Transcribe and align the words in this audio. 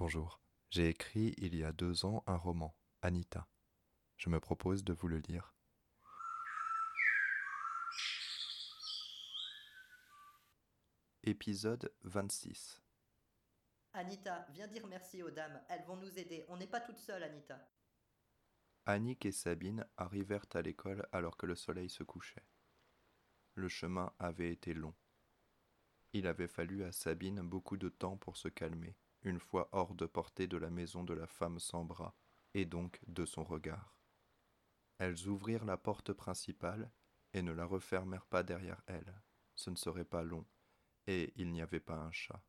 Bonjour. 0.00 0.40
J'ai 0.70 0.88
écrit 0.88 1.34
il 1.36 1.54
y 1.54 1.62
a 1.62 1.72
deux 1.72 2.06
ans 2.06 2.24
un 2.26 2.38
roman, 2.38 2.74
Anita. 3.02 3.46
Je 4.16 4.30
me 4.30 4.40
propose 4.40 4.82
de 4.82 4.94
vous 4.94 5.08
le 5.08 5.18
lire. 5.18 5.54
Épisode 11.22 11.92
26 12.04 12.80
Anita, 13.92 14.46
viens 14.54 14.68
dire 14.68 14.86
merci 14.86 15.22
aux 15.22 15.30
dames, 15.30 15.60
elles 15.68 15.84
vont 15.84 15.96
nous 15.96 16.18
aider, 16.18 16.46
on 16.48 16.56
n'est 16.56 16.66
pas 16.66 16.80
toutes 16.80 16.98
seules, 16.98 17.22
Anita. 17.22 17.60
Annick 18.86 19.26
et 19.26 19.32
Sabine 19.32 19.86
arrivèrent 19.98 20.46
à 20.54 20.62
l'école 20.62 21.06
alors 21.12 21.36
que 21.36 21.44
le 21.44 21.54
soleil 21.54 21.90
se 21.90 22.04
couchait. 22.04 22.46
Le 23.52 23.68
chemin 23.68 24.14
avait 24.18 24.50
été 24.50 24.72
long. 24.72 24.94
Il 26.14 26.26
avait 26.26 26.48
fallu 26.48 26.84
à 26.84 26.90
Sabine 26.90 27.42
beaucoup 27.42 27.76
de 27.76 27.90
temps 27.90 28.16
pour 28.16 28.38
se 28.38 28.48
calmer, 28.48 28.96
une 29.22 29.40
fois 29.40 29.68
hors 29.72 29.94
de 29.94 30.06
portée 30.06 30.46
de 30.46 30.56
la 30.56 30.70
maison 30.70 31.04
de 31.04 31.14
la 31.14 31.26
femme 31.26 31.58
sans 31.58 31.84
bras, 31.84 32.14
et 32.54 32.64
donc 32.64 33.00
de 33.06 33.24
son 33.24 33.44
regard. 33.44 33.96
Elles 34.98 35.28
ouvrirent 35.28 35.64
la 35.64 35.76
porte 35.76 36.12
principale 36.12 36.90
et 37.32 37.42
ne 37.42 37.52
la 37.52 37.64
refermèrent 37.64 38.26
pas 38.26 38.42
derrière 38.42 38.82
elles. 38.86 39.22
Ce 39.54 39.70
ne 39.70 39.76
serait 39.76 40.04
pas 40.04 40.22
long, 40.22 40.46
et 41.06 41.32
il 41.36 41.50
n'y 41.52 41.62
avait 41.62 41.80
pas 41.80 41.96
un 41.96 42.12
chat. 42.12 42.42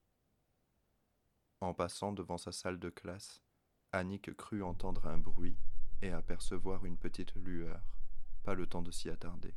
En 1.60 1.74
passant 1.74 2.12
devant 2.12 2.38
sa 2.38 2.52
salle 2.52 2.80
de 2.80 2.90
classe, 2.90 3.44
Annick 3.92 4.36
crut 4.36 4.64
entendre 4.64 5.08
un 5.08 5.18
bruit 5.18 5.58
et 6.02 6.12
apercevoir 6.12 6.86
une 6.86 6.98
petite 6.98 7.36
lueur. 7.36 7.82
Pas 8.44 8.56
le 8.56 8.66
temps 8.66 8.82
de 8.82 8.92
s'y 8.92 9.10
attarder. 9.10 9.54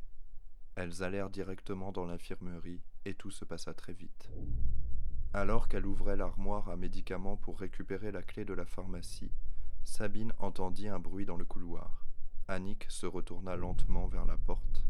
Elles 0.76 1.02
allèrent 1.02 1.30
directement 1.30 1.92
dans 1.92 2.04
l'infirmerie 2.04 2.82
et 3.04 3.15
tout 3.15 3.30
se 3.30 3.45
passa 3.45 3.73
très 3.73 3.92
vite. 3.92 4.28
Alors 5.34 5.66
qu'elle 5.66 5.84
ouvrait 5.84 6.16
l'armoire 6.16 6.69
à 6.69 6.77
médicaments 6.77 7.37
pour 7.37 7.59
récupérer 7.59 8.12
la 8.12 8.23
clé 8.23 8.45
de 8.45 8.55
la 8.55 8.65
pharmacie, 8.65 9.33
Sabine 9.82 10.32
entendit 10.38 10.87
un 10.87 11.01
bruit 11.01 11.26
dans 11.26 11.37
le 11.37 11.45
couloir. 11.45 12.07
Annick 12.46 12.87
se 12.88 13.04
retourna 13.04 13.57
lentement 13.57 14.07
vers 14.07 14.26
la 14.26 14.37
porte. 14.37 14.85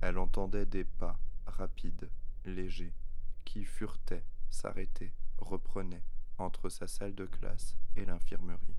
Elle 0.00 0.16
entendait 0.16 0.64
des 0.64 0.84
pas 0.84 1.20
rapides, 1.46 2.08
légers, 2.46 2.94
qui 3.44 3.66
furetaient, 3.66 4.24
s'arrêtaient, 4.48 5.12
reprenaient 5.36 6.04
entre 6.38 6.70
sa 6.70 6.86
salle 6.86 7.14
de 7.14 7.26
classe 7.26 7.76
et 7.94 8.06
l'infirmerie. 8.06 8.78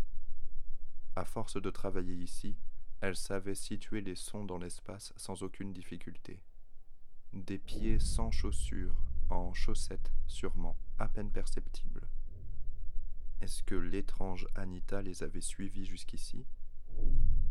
À 1.15 1.23
force 1.23 1.61
de 1.61 1.69
travailler 1.69 2.15
ici, 2.15 2.57
elle 2.99 3.15
savait 3.15 3.53
situer 3.53 4.01
les 4.01 4.15
sons 4.15 4.43
dans 4.43 4.57
l'espace 4.57 5.13
sans 5.17 5.43
aucune 5.43 5.71
difficulté. 5.71 6.41
Des 7.31 7.59
pieds 7.59 7.99
sans 7.99 8.31
chaussures, 8.31 9.04
en 9.29 9.53
chaussettes 9.53 10.11
sûrement, 10.27 10.77
à 10.99 11.07
peine 11.07 11.31
perceptibles. 11.31 12.07
Est-ce 13.41 13.63
que 13.63 13.75
l'étrange 13.75 14.47
Anita 14.55 15.01
les 15.01 15.23
avait 15.23 15.41
suivis 15.41 15.85
jusqu'ici? 15.85 16.45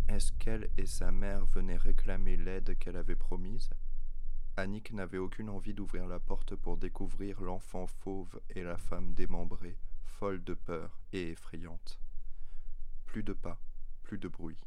Est-ce 0.08 0.32
qu'elle 0.32 0.70
et 0.76 0.86
sa 0.86 1.10
mère 1.10 1.44
venaient 1.46 1.76
réclamer 1.76 2.36
l'aide 2.36 2.76
qu'elle 2.78 2.96
avait 2.96 3.16
promise? 3.16 3.70
Annick 4.56 4.92
n'avait 4.92 5.18
aucune 5.18 5.48
envie 5.50 5.74
d'ouvrir 5.74 6.06
la 6.06 6.20
porte 6.20 6.54
pour 6.54 6.76
découvrir 6.76 7.40
l'enfant 7.40 7.86
fauve 7.86 8.40
et 8.50 8.62
la 8.62 8.76
femme 8.76 9.12
démembrée, 9.12 9.78
folle 10.04 10.44
de 10.44 10.54
peur 10.54 11.00
et 11.12 11.30
effrayante. 11.30 11.98
Plus 13.04 13.24
de 13.24 13.32
pas, 13.32 13.60
plus 14.04 14.18
de 14.18 14.28
bruit. 14.28 14.58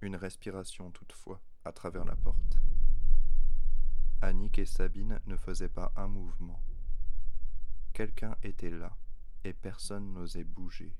Une 0.00 0.16
respiration 0.16 0.90
toutefois 0.92 1.40
à 1.64 1.72
travers 1.72 2.04
la 2.04 2.14
porte. 2.14 2.60
Annick 4.24 4.60
et 4.60 4.66
Sabine 4.66 5.20
ne 5.26 5.36
faisaient 5.36 5.68
pas 5.68 5.92
un 5.96 6.06
mouvement. 6.06 6.62
Quelqu'un 7.92 8.36
était 8.44 8.70
là, 8.70 8.96
et 9.42 9.52
personne 9.52 10.12
n'osait 10.12 10.44
bouger. 10.44 10.94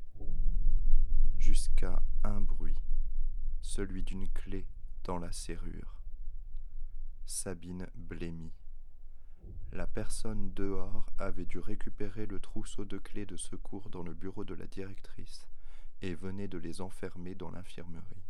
Jusqu'à 1.39 2.03
un 2.25 2.41
bruit, 2.41 2.83
celui 3.61 4.03
d'une 4.03 4.29
clé 4.29 4.67
dans 5.05 5.19
la 5.19 5.31
serrure. 5.31 6.03
Sabine 7.25 7.87
blêmit. 7.95 8.53
La 9.73 9.87
personne 9.87 10.53
dehors 10.53 11.07
avait 11.17 11.47
dû 11.47 11.61
récupérer 11.61 12.27
le 12.27 12.41
trousseau 12.41 12.85
de 12.85 12.99
clés 12.99 13.25
de 13.25 13.37
secours 13.37 13.89
dans 13.89 14.03
le 14.03 14.15
bureau 14.15 14.43
de 14.43 14.55
la 14.55 14.67
directrice 14.67 15.47
et 16.01 16.17
venait 16.17 16.49
de 16.49 16.59
les 16.59 16.81
enfermer 16.81 17.37
dans 17.37 17.53
l'infirmerie. 17.53 18.27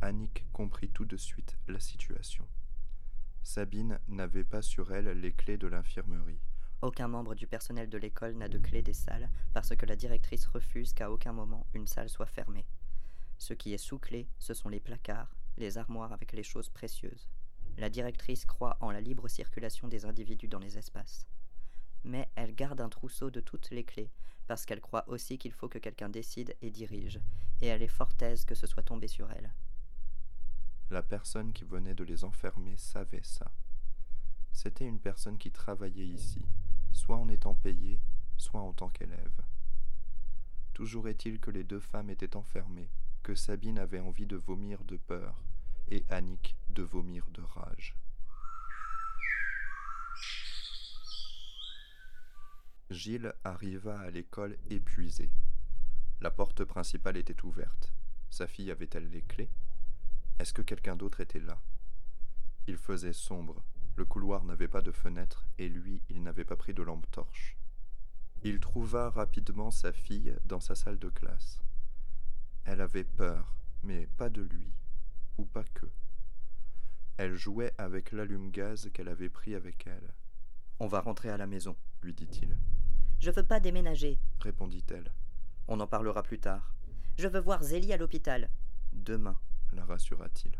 Annick 0.00 0.46
comprit 0.52 0.90
tout 0.90 1.06
de 1.06 1.16
suite 1.16 1.58
la 1.66 1.80
situation. 1.80 2.46
Sabine 3.44 4.00
n'avait 4.08 4.42
pas 4.42 4.62
sur 4.62 4.92
elle 4.92 5.08
les 5.20 5.32
clés 5.32 5.58
de 5.58 5.66
l'infirmerie. 5.66 6.40
Aucun 6.80 7.08
membre 7.08 7.34
du 7.34 7.46
personnel 7.46 7.90
de 7.90 7.98
l'école 7.98 8.34
n'a 8.34 8.48
de 8.48 8.58
clé 8.58 8.82
des 8.82 8.94
salles 8.94 9.28
parce 9.52 9.76
que 9.76 9.86
la 9.86 9.96
directrice 9.96 10.46
refuse 10.46 10.94
qu'à 10.94 11.10
aucun 11.10 11.32
moment 11.32 11.66
une 11.74 11.86
salle 11.86 12.08
soit 12.08 12.26
fermée. 12.26 12.66
Ce 13.38 13.52
qui 13.52 13.74
est 13.74 13.78
sous 13.78 13.98
clé, 13.98 14.28
ce 14.38 14.54
sont 14.54 14.70
les 14.70 14.80
placards, 14.80 15.36
les 15.58 15.76
armoires 15.76 16.12
avec 16.12 16.32
les 16.32 16.42
choses 16.42 16.70
précieuses. 16.70 17.28
La 17.76 17.90
directrice 17.90 18.46
croit 18.46 18.78
en 18.80 18.90
la 18.90 19.02
libre 19.02 19.28
circulation 19.28 19.88
des 19.88 20.06
individus 20.06 20.48
dans 20.48 20.58
les 20.58 20.78
espaces. 20.78 21.26
Mais 22.02 22.30
elle 22.36 22.54
garde 22.54 22.80
un 22.80 22.88
trousseau 22.88 23.30
de 23.30 23.40
toutes 23.40 23.70
les 23.70 23.84
clés 23.84 24.10
parce 24.46 24.64
qu'elle 24.64 24.80
croit 24.80 25.08
aussi 25.08 25.36
qu'il 25.38 25.52
faut 25.52 25.68
que 25.68 25.78
quelqu'un 25.78 26.08
décide 26.08 26.56
et 26.62 26.70
dirige, 26.70 27.20
et 27.60 27.66
elle 27.66 27.82
est 27.82 27.88
fort 27.88 28.12
aise 28.20 28.44
que 28.44 28.54
ce 28.54 28.66
soit 28.66 28.82
tombé 28.82 29.06
sur 29.06 29.30
elle. 29.32 29.52
La 30.90 31.02
personne 31.02 31.52
qui 31.52 31.64
venait 31.64 31.94
de 31.94 32.04
les 32.04 32.24
enfermer 32.24 32.76
savait 32.76 33.22
ça. 33.22 33.50
C'était 34.52 34.86
une 34.86 35.00
personne 35.00 35.38
qui 35.38 35.50
travaillait 35.50 36.06
ici, 36.06 36.44
soit 36.92 37.16
en 37.16 37.28
étant 37.28 37.54
payée, 37.54 38.00
soit 38.36 38.60
en 38.60 38.72
tant 38.72 38.88
qu'élève. 38.88 39.42
Toujours 40.74 41.08
est-il 41.08 41.40
que 41.40 41.50
les 41.50 41.64
deux 41.64 41.80
femmes 41.80 42.10
étaient 42.10 42.36
enfermées, 42.36 42.90
que 43.22 43.34
Sabine 43.34 43.78
avait 43.78 44.00
envie 44.00 44.26
de 44.26 44.36
vomir 44.36 44.84
de 44.84 44.96
peur, 44.96 45.42
et 45.88 46.04
Annick 46.10 46.56
de 46.70 46.82
vomir 46.82 47.28
de 47.30 47.42
rage. 47.42 47.96
Gilles 52.90 53.32
arriva 53.44 53.98
à 54.00 54.10
l'école 54.10 54.56
épuisé. 54.70 55.30
La 56.20 56.30
porte 56.30 56.64
principale 56.64 57.16
était 57.16 57.44
ouverte. 57.44 57.92
Sa 58.30 58.46
fille 58.46 58.70
avait-elle 58.70 59.10
les 59.10 59.22
clés? 59.22 59.50
Est-ce 60.38 60.52
que 60.52 60.62
quelqu'un 60.62 60.96
d'autre 60.96 61.20
était 61.20 61.40
là? 61.40 61.60
Il 62.66 62.76
faisait 62.76 63.12
sombre, 63.12 63.62
le 63.96 64.04
couloir 64.04 64.44
n'avait 64.44 64.68
pas 64.68 64.82
de 64.82 64.90
fenêtre 64.90 65.46
et 65.58 65.68
lui, 65.68 66.02
il 66.08 66.22
n'avait 66.22 66.44
pas 66.44 66.56
pris 66.56 66.74
de 66.74 66.82
lampe 66.82 67.10
torche. 67.10 67.56
Il 68.42 68.60
trouva 68.60 69.10
rapidement 69.10 69.70
sa 69.70 69.92
fille 69.92 70.34
dans 70.44 70.60
sa 70.60 70.74
salle 70.74 70.98
de 70.98 71.08
classe. 71.08 71.60
Elle 72.64 72.80
avait 72.80 73.04
peur, 73.04 73.56
mais 73.82 74.06
pas 74.16 74.28
de 74.28 74.42
lui, 74.42 74.72
ou 75.38 75.44
pas 75.44 75.64
que. 75.64 75.86
Elle 77.16 77.36
jouait 77.36 77.72
avec 77.78 78.10
l'allume-gaz 78.12 78.90
qu'elle 78.92 79.08
avait 79.08 79.28
pris 79.28 79.54
avec 79.54 79.86
elle. 79.86 80.12
On 80.80 80.88
va 80.88 81.00
rentrer 81.00 81.30
à 81.30 81.36
la 81.36 81.46
maison, 81.46 81.76
lui 82.02 82.12
dit-il. 82.12 82.56
Je 83.20 83.30
veux 83.30 83.44
pas 83.44 83.60
déménager, 83.60 84.18
répondit-elle. 84.40 85.12
On 85.68 85.78
en 85.80 85.86
parlera 85.86 86.22
plus 86.22 86.40
tard. 86.40 86.74
Je 87.16 87.28
veux 87.28 87.40
voir 87.40 87.62
Zélie 87.62 87.92
à 87.92 87.96
l'hôpital. 87.96 88.50
Demain, 88.92 89.38
la 89.74 89.84
rassura-t-il. 89.84 90.52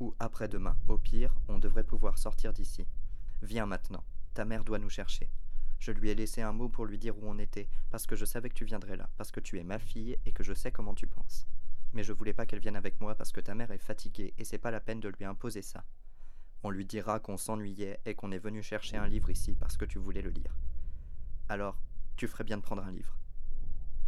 Ou 0.00 0.14
après-demain. 0.18 0.76
Au 0.88 0.98
pire, 0.98 1.34
on 1.48 1.58
devrait 1.58 1.84
pouvoir 1.84 2.18
sortir 2.18 2.52
d'ici. 2.52 2.86
Viens 3.42 3.66
maintenant. 3.66 4.04
Ta 4.34 4.44
mère 4.44 4.64
doit 4.64 4.78
nous 4.78 4.88
chercher. 4.88 5.30
Je 5.78 5.92
lui 5.92 6.10
ai 6.10 6.14
laissé 6.14 6.42
un 6.42 6.52
mot 6.52 6.68
pour 6.68 6.86
lui 6.86 6.98
dire 6.98 7.16
où 7.18 7.22
on 7.24 7.38
était, 7.38 7.68
parce 7.90 8.06
que 8.06 8.16
je 8.16 8.24
savais 8.24 8.48
que 8.48 8.54
tu 8.54 8.64
viendrais 8.64 8.96
là, 8.96 9.08
parce 9.16 9.30
que 9.30 9.40
tu 9.40 9.58
es 9.58 9.64
ma 9.64 9.78
fille 9.78 10.18
et 10.26 10.32
que 10.32 10.42
je 10.42 10.52
sais 10.52 10.72
comment 10.72 10.94
tu 10.94 11.06
penses. 11.06 11.46
Mais 11.92 12.02
je 12.02 12.12
voulais 12.12 12.32
pas 12.32 12.46
qu'elle 12.46 12.60
vienne 12.60 12.76
avec 12.76 13.00
moi 13.00 13.14
parce 13.14 13.32
que 13.32 13.40
ta 13.40 13.54
mère 13.54 13.70
est 13.70 13.78
fatiguée 13.78 14.34
et 14.38 14.44
c'est 14.44 14.58
pas 14.58 14.70
la 14.70 14.80
peine 14.80 15.00
de 15.00 15.08
lui 15.08 15.24
imposer 15.24 15.62
ça. 15.62 15.84
On 16.62 16.70
lui 16.70 16.84
dira 16.84 17.20
qu'on 17.20 17.36
s'ennuyait 17.36 18.00
et 18.04 18.14
qu'on 18.14 18.32
est 18.32 18.38
venu 18.38 18.62
chercher 18.62 18.96
un 18.96 19.06
livre 19.06 19.30
ici 19.30 19.54
parce 19.54 19.76
que 19.76 19.84
tu 19.84 19.98
voulais 19.98 20.22
le 20.22 20.30
lire. 20.30 20.54
Alors, 21.48 21.78
tu 22.16 22.26
ferais 22.26 22.44
bien 22.44 22.56
de 22.56 22.62
prendre 22.62 22.82
un 22.82 22.90
livre. 22.90 23.16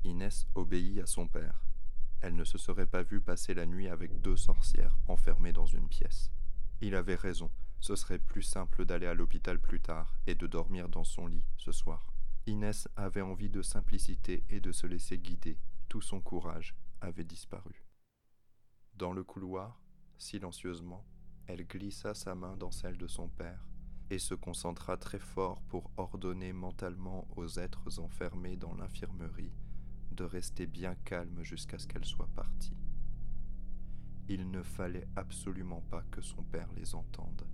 Inès 0.04 0.46
obéit 0.54 1.00
à 1.00 1.06
son 1.06 1.28
père. 1.28 1.62
Elle 2.20 2.36
ne 2.36 2.44
se 2.44 2.58
serait 2.58 2.86
pas 2.86 3.02
vue 3.02 3.20
passer 3.20 3.54
la 3.54 3.66
nuit 3.66 3.88
avec 3.88 4.20
deux 4.20 4.36
sorcières 4.36 4.98
enfermées 5.08 5.52
dans 5.52 5.66
une 5.66 5.88
pièce. 5.88 6.30
Il 6.80 6.94
avait 6.94 7.14
raison, 7.14 7.50
ce 7.80 7.96
serait 7.96 8.18
plus 8.18 8.42
simple 8.42 8.84
d'aller 8.84 9.06
à 9.06 9.14
l'hôpital 9.14 9.58
plus 9.58 9.80
tard 9.80 10.14
et 10.26 10.34
de 10.34 10.46
dormir 10.46 10.88
dans 10.88 11.04
son 11.04 11.26
lit 11.26 11.44
ce 11.56 11.72
soir. 11.72 12.12
Inès 12.46 12.88
avait 12.96 13.20
envie 13.20 13.50
de 13.50 13.62
simplicité 13.62 14.44
et 14.50 14.60
de 14.60 14.72
se 14.72 14.86
laisser 14.86 15.18
guider. 15.18 15.58
Tout 15.88 16.00
son 16.00 16.20
courage 16.20 16.74
avait 17.00 17.24
disparu. 17.24 17.86
Dans 18.94 19.12
le 19.12 19.24
couloir, 19.24 19.80
silencieusement, 20.18 21.06
elle 21.46 21.66
glissa 21.66 22.14
sa 22.14 22.34
main 22.34 22.56
dans 22.56 22.70
celle 22.70 22.98
de 22.98 23.06
son 23.06 23.28
père 23.28 23.66
et 24.10 24.18
se 24.18 24.34
concentra 24.34 24.96
très 24.96 25.18
fort 25.18 25.62
pour 25.62 25.90
ordonner 25.96 26.52
mentalement 26.52 27.26
aux 27.36 27.58
êtres 27.58 27.98
enfermés 27.98 28.56
dans 28.56 28.74
l'infirmerie 28.74 29.52
de 30.12 30.24
rester 30.24 30.66
bien 30.66 30.94
calme 31.04 31.42
jusqu'à 31.42 31.78
ce 31.78 31.86
qu'elle 31.86 32.04
soit 32.04 32.28
partie. 32.34 32.76
Il 34.28 34.50
ne 34.50 34.62
fallait 34.62 35.08
absolument 35.16 35.80
pas 35.90 36.02
que 36.10 36.20
son 36.20 36.42
père 36.42 36.68
les 36.76 36.94
entende. 36.94 37.46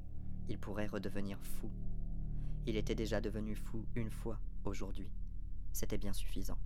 Il 0.49 0.59
pourrait 0.59 0.87
redevenir 0.87 1.39
fou. 1.41 1.71
Il 2.67 2.77
était 2.77 2.95
déjà 2.95 3.21
devenu 3.21 3.57
fou 3.57 3.87
une 3.95 4.11
fois 4.11 4.39
aujourd'hui. 4.65 5.11
C'était 5.73 5.99
bien 5.99 6.13
suffisant. 6.13 6.59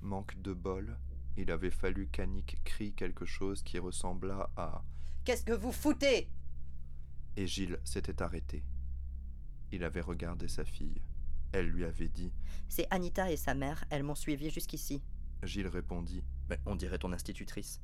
Manque 0.00 0.40
de 0.40 0.54
bol, 0.54 0.96
il 1.36 1.50
avait 1.50 1.70
fallu 1.70 2.08
qu'Annick 2.08 2.58
crie 2.64 2.94
quelque 2.94 3.26
chose 3.26 3.62
qui 3.62 3.78
ressembla 3.78 4.50
à 4.56 4.82
Qu'est-ce 5.24 5.44
que 5.44 5.52
vous 5.52 5.72
foutez? 5.72 6.30
Et 7.36 7.46
Gilles 7.46 7.78
s'était 7.84 8.22
arrêté. 8.22 8.64
Il 9.72 9.84
avait 9.84 10.00
regardé 10.00 10.48
sa 10.48 10.64
fille. 10.64 11.00
Elle 11.52 11.66
lui 11.66 11.84
avait 11.84 12.08
dit 12.08 12.32
C'est 12.68 12.86
Anita 12.90 13.30
et 13.30 13.36
sa 13.36 13.54
mère, 13.54 13.84
elles 13.90 14.02
m'ont 14.02 14.14
suivi 14.14 14.50
jusqu'ici. 14.50 15.02
Gilles 15.42 15.68
répondit 15.68 16.22
Mais 16.48 16.58
on 16.66 16.76
dirait 16.76 16.98
ton 16.98 17.12
institutrice. 17.12 17.80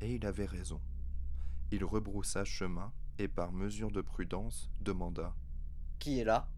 Et 0.00 0.14
il 0.14 0.26
avait 0.26 0.46
raison. 0.46 0.80
Il 1.70 1.84
rebroussa 1.84 2.44
chemin 2.44 2.92
et 3.18 3.28
par 3.28 3.52
mesure 3.52 3.90
de 3.90 4.00
prudence 4.00 4.70
demanda 4.80 5.34
Qui 5.98 6.20
est 6.20 6.24
là? 6.24 6.48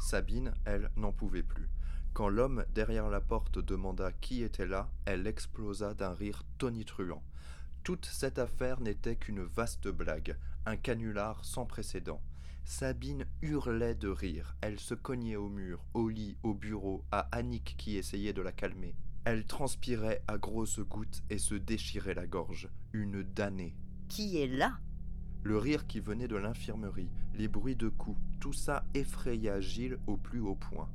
Sabine, 0.00 0.52
elle, 0.64 0.90
n'en 0.96 1.12
pouvait 1.12 1.42
plus. 1.42 1.68
Quand 2.12 2.28
l'homme 2.28 2.66
derrière 2.74 3.08
la 3.08 3.22
porte 3.22 3.58
demanda 3.58 4.12
qui 4.12 4.42
était 4.42 4.66
là, 4.66 4.90
elle 5.06 5.26
explosa 5.26 5.94
d'un 5.94 6.12
rire 6.12 6.42
tonitruant. 6.58 7.22
Toute 7.82 8.06
cette 8.06 8.38
affaire 8.38 8.80
n'était 8.80 9.16
qu'une 9.16 9.42
vaste 9.42 9.88
blague, 9.88 10.36
un 10.66 10.76
canular 10.76 11.44
sans 11.44 11.66
précédent. 11.66 12.22
Sabine 12.64 13.26
hurlait 13.42 13.96
de 13.96 14.06
rire, 14.06 14.54
elle 14.60 14.78
se 14.78 14.94
cognait 14.94 15.34
au 15.34 15.48
mur, 15.48 15.84
au 15.92 16.08
lit, 16.08 16.36
au 16.44 16.54
bureau, 16.54 17.04
à 17.10 17.26
Annick 17.32 17.74
qui 17.76 17.96
essayait 17.96 18.32
de 18.32 18.40
la 18.40 18.52
calmer. 18.52 18.94
Elle 19.24 19.44
transpirait 19.46 20.22
à 20.28 20.38
grosses 20.38 20.78
gouttes 20.78 21.24
et 21.28 21.38
se 21.38 21.56
déchirait 21.56 22.14
la 22.14 22.28
gorge, 22.28 22.68
une 22.92 23.24
damnée. 23.24 23.74
Qui 24.08 24.36
est 24.36 24.46
là? 24.46 24.78
Le 25.42 25.58
rire 25.58 25.88
qui 25.88 25.98
venait 25.98 26.28
de 26.28 26.36
l'infirmerie, 26.36 27.10
les 27.34 27.48
bruits 27.48 27.74
de 27.74 27.88
coups, 27.88 28.20
tout 28.38 28.52
ça 28.52 28.84
effraya 28.94 29.60
Gilles 29.60 29.98
au 30.06 30.16
plus 30.16 30.38
haut 30.38 30.54
point, 30.54 30.88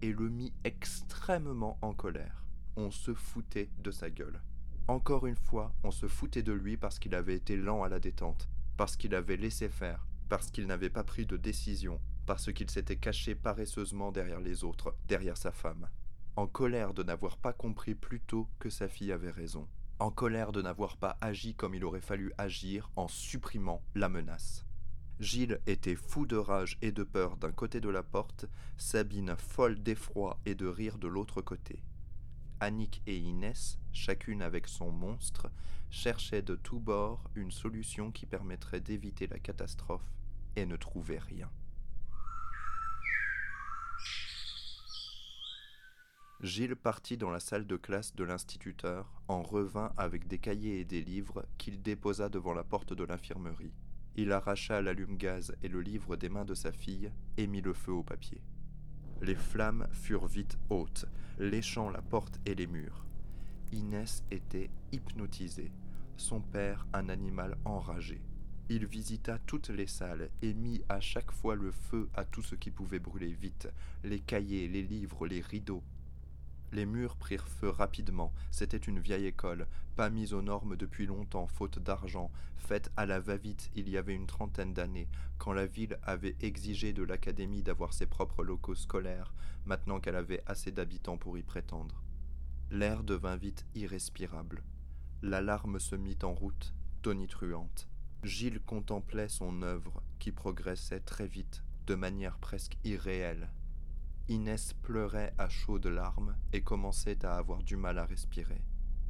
et 0.00 0.12
le 0.12 0.28
mit 0.28 0.52
extrêmement 0.64 1.78
en 1.82 1.94
colère. 1.94 2.44
On 2.74 2.90
se 2.90 3.14
foutait 3.14 3.70
de 3.78 3.92
sa 3.92 4.10
gueule. 4.10 4.40
Encore 4.88 5.26
une 5.26 5.36
fois, 5.36 5.72
on 5.84 5.92
se 5.92 6.08
foutait 6.08 6.42
de 6.42 6.52
lui 6.52 6.76
parce 6.76 6.98
qu'il 6.98 7.14
avait 7.14 7.36
été 7.36 7.56
lent 7.56 7.84
à 7.84 7.88
la 7.88 8.00
détente, 8.00 8.48
parce 8.76 8.96
qu'il 8.96 9.14
avait 9.14 9.36
laissé 9.36 9.68
faire, 9.68 10.06
parce 10.28 10.50
qu'il 10.50 10.66
n'avait 10.66 10.90
pas 10.90 11.04
pris 11.04 11.24
de 11.24 11.36
décision, 11.36 12.00
parce 12.26 12.52
qu'il 12.52 12.68
s'était 12.68 12.96
caché 12.96 13.36
paresseusement 13.36 14.10
derrière 14.10 14.40
les 14.40 14.64
autres, 14.64 14.94
derrière 15.06 15.36
sa 15.36 15.52
femme. 15.52 15.88
En 16.34 16.48
colère 16.48 16.94
de 16.94 17.04
n'avoir 17.04 17.36
pas 17.36 17.52
compris 17.52 17.94
plus 17.94 18.20
tôt 18.20 18.48
que 18.58 18.70
sa 18.70 18.88
fille 18.88 19.12
avait 19.12 19.30
raison. 19.30 19.68
En 20.00 20.10
colère 20.10 20.50
de 20.50 20.62
n'avoir 20.62 20.96
pas 20.96 21.16
agi 21.20 21.54
comme 21.54 21.74
il 21.74 21.84
aurait 21.84 22.00
fallu 22.00 22.32
agir 22.36 22.90
en 22.96 23.06
supprimant 23.06 23.82
la 23.94 24.08
menace. 24.08 24.66
Gilles 25.20 25.60
était 25.66 25.94
fou 25.94 26.26
de 26.26 26.36
rage 26.36 26.76
et 26.82 26.90
de 26.90 27.04
peur 27.04 27.36
d'un 27.36 27.52
côté 27.52 27.80
de 27.80 27.88
la 27.88 28.02
porte, 28.02 28.46
Sabine 28.76 29.36
folle 29.36 29.80
d'effroi 29.80 30.40
et 30.44 30.56
de 30.56 30.66
rire 30.66 30.98
de 30.98 31.06
l'autre 31.06 31.40
côté. 31.40 31.84
Annick 32.62 33.02
et 33.08 33.16
Inès, 33.16 33.80
chacune 33.92 34.40
avec 34.40 34.68
son 34.68 34.92
monstre, 34.92 35.50
cherchaient 35.90 36.42
de 36.42 36.54
tous 36.54 36.78
bords 36.78 37.28
une 37.34 37.50
solution 37.50 38.12
qui 38.12 38.24
permettrait 38.24 38.80
d'éviter 38.80 39.26
la 39.26 39.40
catastrophe 39.40 40.06
et 40.54 40.64
ne 40.64 40.76
trouvaient 40.76 41.18
rien. 41.18 41.50
Gilles 46.40 46.76
partit 46.76 47.16
dans 47.16 47.30
la 47.30 47.40
salle 47.40 47.66
de 47.66 47.76
classe 47.76 48.14
de 48.14 48.22
l'instituteur, 48.22 49.10
en 49.26 49.42
revint 49.42 49.92
avec 49.96 50.28
des 50.28 50.38
cahiers 50.38 50.78
et 50.78 50.84
des 50.84 51.02
livres 51.02 51.44
qu'il 51.58 51.82
déposa 51.82 52.28
devant 52.28 52.54
la 52.54 52.62
porte 52.62 52.92
de 52.92 53.02
l'infirmerie. 53.02 53.74
Il 54.14 54.30
arracha 54.30 54.80
l'allume-gaz 54.80 55.56
et 55.64 55.68
le 55.68 55.80
livre 55.80 56.14
des 56.14 56.28
mains 56.28 56.44
de 56.44 56.54
sa 56.54 56.70
fille 56.70 57.10
et 57.36 57.48
mit 57.48 57.60
le 57.60 57.72
feu 57.72 57.90
au 57.90 58.04
papier. 58.04 58.40
Les 59.22 59.36
flammes 59.36 59.86
furent 59.92 60.26
vite 60.26 60.58
hautes, 60.68 61.06
léchant 61.38 61.90
la 61.90 62.02
porte 62.02 62.40
et 62.44 62.56
les 62.56 62.66
murs. 62.66 63.06
Inès 63.70 64.24
était 64.32 64.68
hypnotisée, 64.90 65.70
son 66.16 66.40
père 66.40 66.88
un 66.92 67.08
animal 67.08 67.56
enragé. 67.64 68.20
Il 68.68 68.84
visita 68.84 69.38
toutes 69.46 69.68
les 69.68 69.86
salles 69.86 70.28
et 70.42 70.54
mit 70.54 70.82
à 70.88 70.98
chaque 70.98 71.30
fois 71.30 71.54
le 71.54 71.70
feu 71.70 72.08
à 72.14 72.24
tout 72.24 72.42
ce 72.42 72.56
qui 72.56 72.72
pouvait 72.72 72.98
brûler 72.98 73.32
vite, 73.32 73.68
les 74.02 74.18
cahiers, 74.18 74.66
les 74.66 74.82
livres, 74.82 75.28
les 75.28 75.40
rideaux. 75.40 75.84
Les 76.72 76.86
murs 76.86 77.16
prirent 77.16 77.48
feu 77.48 77.68
rapidement, 77.68 78.32
c'était 78.50 78.78
une 78.78 78.98
vieille 78.98 79.26
école, 79.26 79.66
pas 79.94 80.08
mise 80.08 80.32
aux 80.32 80.40
normes 80.40 80.74
depuis 80.74 81.04
longtemps 81.04 81.46
faute 81.46 81.78
d'argent, 81.78 82.30
faite 82.56 82.90
à 82.96 83.04
la 83.04 83.20
va-vite 83.20 83.70
il 83.74 83.90
y 83.90 83.98
avait 83.98 84.14
une 84.14 84.26
trentaine 84.26 84.72
d'années, 84.72 85.08
quand 85.36 85.52
la 85.52 85.66
ville 85.66 85.98
avait 86.02 86.34
exigé 86.40 86.94
de 86.94 87.02
l'académie 87.02 87.62
d'avoir 87.62 87.92
ses 87.92 88.06
propres 88.06 88.42
locaux 88.42 88.74
scolaires, 88.74 89.34
maintenant 89.66 90.00
qu'elle 90.00 90.16
avait 90.16 90.42
assez 90.46 90.72
d'habitants 90.72 91.18
pour 91.18 91.36
y 91.36 91.42
prétendre. 91.42 92.02
L'air 92.70 93.04
devint 93.04 93.36
vite 93.36 93.66
irrespirable. 93.74 94.62
L'alarme 95.20 95.78
se 95.78 95.94
mit 95.94 96.18
en 96.22 96.32
route, 96.32 96.74
tonitruante. 97.02 97.86
Gilles 98.24 98.60
contemplait 98.60 99.28
son 99.28 99.60
œuvre, 99.60 100.02
qui 100.18 100.32
progressait 100.32 101.00
très 101.00 101.26
vite, 101.26 101.62
de 101.86 101.94
manière 101.94 102.38
presque 102.38 102.78
irréelle. 102.82 103.50
Inès 104.28 104.72
pleurait 104.72 105.34
à 105.36 105.48
chaudes 105.48 105.86
larmes 105.86 106.36
et 106.52 106.62
commençait 106.62 107.24
à 107.24 107.36
avoir 107.36 107.62
du 107.62 107.76
mal 107.76 107.98
à 107.98 108.06
respirer. 108.06 108.62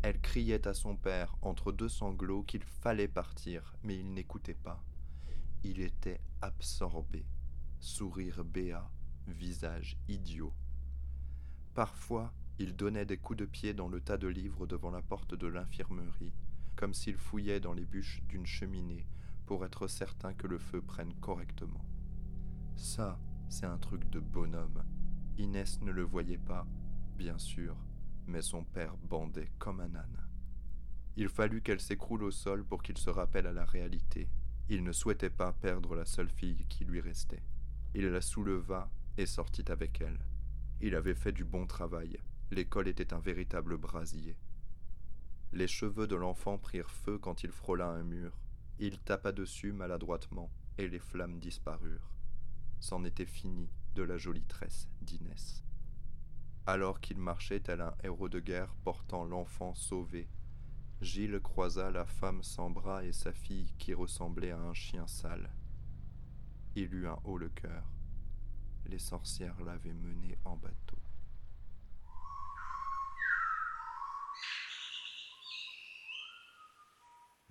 Elle 0.03 0.21
criait 0.21 0.67
à 0.67 0.75
son 0.75 0.97
père 0.97 1.37
entre 1.43 1.71
deux 1.71 1.89
sanglots 1.89 2.43
qu'il 2.43 2.65
fallait 2.65 3.09
partir, 3.09 3.77
mais 3.85 3.97
il 3.97 4.13
n'écoutait 4.15 4.55
pas. 4.55 4.83
Il 5.63 5.81
était 5.81 6.21
absorbé, 6.41 7.25
sourire 7.79 8.45
béat, 8.45 8.91
visage 9.29 9.97
idiot. 10.09 10.53
Parfois, 11.75 12.33
il 12.59 12.75
donnait 12.75 13.07
des 13.07 13.19
coups 13.19 13.39
de 13.39 13.45
pied 13.47 13.75
dans 13.75 13.89
le 13.89 14.01
tas 14.01 14.19
de 14.19 14.29
livres 14.29 14.67
devant 14.67 14.91
la 14.91 15.03
porte 15.03 15.35
de 15.35 15.47
l'infirmerie, 15.47 16.35
comme 16.75 16.95
s'il 16.95 17.17
fouillait 17.17 17.61
dans 17.61 17.75
les 17.75 17.85
bûches 17.85 18.23
d'une 18.29 18.47
cheminée 18.47 19.07
pour 19.47 19.65
être 19.65 19.87
certain 19.87 20.33
que 20.35 20.47
le 20.47 20.59
feu 20.59 20.81
prenne 20.81 21.15
correctement. 21.15 21.85
Ça, 22.75 23.21
c'est 23.49 23.67
un 23.67 23.79
truc 23.79 24.09
de 24.11 24.19
bonhomme. 24.19 24.83
Inès 25.39 25.81
ne 25.81 25.91
le 25.91 26.03
voyait 26.03 26.39
pas, 26.39 26.67
bien 27.17 27.39
sûr, 27.39 27.77
mais 28.27 28.43
son 28.43 28.65
père 28.65 28.97
bandait 28.97 29.51
comme 29.59 29.81
un 29.81 29.95
âne. 29.95 30.29
Il 31.17 31.29
fallut 31.29 31.63
qu'elle 31.63 31.81
s'écroule 31.81 32.25
au 32.25 32.31
sol 32.31 32.65
pour 32.65 32.83
qu'il 32.83 32.99
se 32.99 33.11
rappelle 33.11 33.47
à 33.47 33.53
la 33.53 33.65
réalité. 33.65 34.29
Il 34.69 34.85
ne 34.85 34.93
souhaitait 34.93 35.31
pas 35.31 35.53
perdre 35.53 35.95
la 35.95 36.05
seule 36.05 36.29
fille 36.29 36.65
qui 36.69 36.85
lui 36.85 37.01
restait. 37.01 37.43
Il 37.95 38.07
la 38.07 38.21
souleva 38.21 38.91
et 39.19 39.27
sortit 39.27 39.71
avec 39.71 40.01
elle. 40.01 40.19
Il 40.81 40.95
avait 40.95 41.15
fait 41.15 41.33
du 41.33 41.45
bon 41.45 41.67
travail. 41.67 42.19
L'école 42.51 42.89
était 42.89 43.13
un 43.13 43.19
véritable 43.19 43.77
brasier. 43.77 44.37
Les 45.53 45.69
cheveux 45.69 46.07
de 46.07 46.17
l'enfant 46.17 46.59
prirent 46.59 46.91
feu 46.91 47.19
quand 47.19 47.43
il 47.43 47.51
frôla 47.51 47.89
un 47.89 48.03
mur. 48.03 48.39
Il 48.79 48.99
tapa 48.99 49.33
dessus 49.33 49.73
maladroitement 49.73 50.51
et 50.79 50.89
les 50.89 50.99
flammes 50.99 51.39
disparurent. 51.39 52.11
C'en 52.81 53.05
était 53.05 53.27
fini 53.27 53.69
de 53.95 54.03
la 54.03 54.17
jolie 54.17 54.45
tresse 54.45 54.89
d'Inès. 55.01 55.63
Alors 56.67 57.01
qu'il 57.01 57.19
marchait 57.19 57.61
tel 57.61 57.81
un 57.81 57.95
héros 58.03 58.29
de 58.29 58.41
guerre 58.41 58.75
portant 58.85 59.25
l'enfant 59.25 59.75
sauvé, 59.75 60.29
Gilles 61.01 61.41
croisa 61.41 61.91
la 61.91 62.07
femme 62.07 62.43
sans 62.45 62.71
bras 62.71 63.05
et 63.05 63.13
sa 63.13 63.33
fille 63.33 63.73
qui 63.79 63.93
ressemblait 63.93 64.53
à 64.53 64.59
un 64.59 64.73
chien 64.73 65.07
sale. 65.09 65.51
Il 66.77 66.95
eut 66.95 67.09
un 67.09 67.19
haut 67.25 67.39
le 67.39 67.49
cœur. 67.49 67.85
Les 68.87 69.01
sorcières 69.01 69.61
l'avaient 69.63 69.93
mené 69.93 70.39
en 70.45 70.57
bateau. 70.57 70.97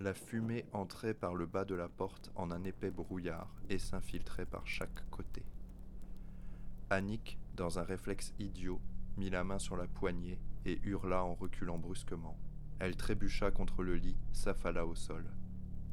La 0.00 0.14
fumée 0.14 0.64
entrait 0.72 1.14
par 1.14 1.34
le 1.34 1.46
bas 1.46 1.64
de 1.64 1.74
la 1.74 1.88
porte 1.88 2.32
en 2.34 2.50
un 2.50 2.64
épais 2.64 2.90
brouillard 2.90 3.54
et 3.68 3.78
s'infiltrait 3.78 4.46
par 4.46 4.66
chaque 4.66 5.08
côté. 5.10 5.44
Annick, 6.92 7.38
dans 7.56 7.78
un 7.78 7.84
réflexe 7.84 8.34
idiot, 8.38 8.78
mit 9.16 9.30
la 9.30 9.44
main 9.44 9.58
sur 9.58 9.78
la 9.78 9.86
poignée 9.86 10.38
et 10.66 10.78
hurla 10.84 11.24
en 11.24 11.32
reculant 11.32 11.78
brusquement. 11.78 12.38
Elle 12.80 12.96
trébucha 12.96 13.50
contre 13.50 13.82
le 13.82 13.96
lit, 13.96 14.18
s'affala 14.32 14.84
au 14.84 14.94
sol. 14.94 15.24